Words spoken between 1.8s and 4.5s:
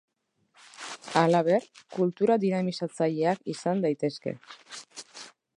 kultura dinamizatzaileak izan daitezke.